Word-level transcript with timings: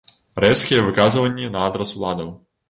Рэзкія 0.43 0.85
выказванні 0.87 1.51
на 1.57 1.61
адрас 1.69 1.93
уладаў. 1.99 2.35